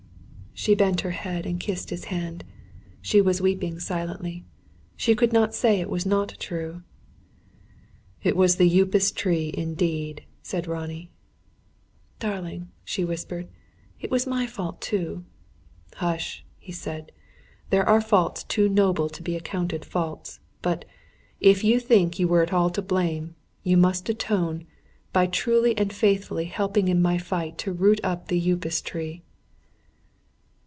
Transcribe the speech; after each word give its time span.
She 0.53 0.75
bent 0.75 1.01
her 1.01 1.11
head 1.11 1.47
and 1.47 1.59
kissed 1.59 1.89
his 1.89 2.05
hand. 2.05 2.43
She 3.01 3.19
was 3.19 3.41
weeping 3.41 3.79
silently. 3.79 4.43
She 4.95 5.15
could 5.15 5.33
not 5.33 5.55
say 5.55 5.79
it 5.79 5.89
was 5.89 6.05
not 6.05 6.35
true. 6.39 6.83
"It 8.21 8.35
was 8.35 8.57
the 8.57 8.69
Upas 8.79 9.11
tree 9.11 9.51
indeed," 9.57 10.23
said 10.43 10.67
Ronnie. 10.67 11.09
"Darling," 12.19 12.69
she 12.83 13.03
whispered, 13.03 13.47
"it 14.01 14.11
was 14.11 14.27
my 14.27 14.45
fault 14.45 14.81
too" 14.81 15.23
"Hush," 15.95 16.45
he 16.59 16.73
said. 16.73 17.11
"There 17.71 17.87
are 17.87 18.01
faults 18.01 18.43
too 18.43 18.69
noble 18.69 19.09
to 19.09 19.23
be 19.23 19.35
accounted 19.35 19.83
faults. 19.83 20.41
But 20.61 20.85
if 21.39 21.63
you 21.63 21.79
think 21.79 22.19
you 22.19 22.27
were 22.27 22.43
at 22.43 22.53
all 22.53 22.69
to 22.71 22.83
blame 22.83 23.35
you 23.63 23.77
must 23.77 24.09
atone, 24.09 24.67
by 25.11 25.25
truly 25.25 25.75
and 25.75 25.91
faithfully 25.91 26.45
helping 26.45 26.87
in 26.87 27.01
my 27.01 27.17
fight 27.17 27.57
to 27.59 27.73
root 27.73 28.01
up 28.03 28.27
the 28.27 28.37
Upas 28.51 28.81
tree." 28.81 29.23